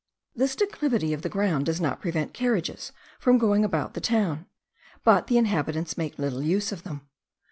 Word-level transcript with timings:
This 0.35 0.55
declivity 0.55 1.13
of 1.13 1.21
the 1.21 1.29
ground 1.29 1.67
does 1.67 1.79
not 1.79 2.01
prevent 2.01 2.33
carriages 2.33 2.91
from 3.19 3.37
going 3.37 3.63
about 3.63 3.93
the 3.93 4.01
town; 4.01 4.47
but 5.03 5.27
the 5.27 5.37
inhabitants 5.37 5.95
make 5.95 6.17
little 6.17 6.41
use 6.41 6.71
of 6.71 6.81
them. 6.81 7.07